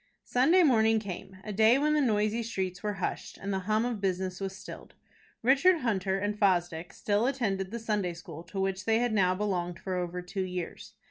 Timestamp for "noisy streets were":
2.01-2.93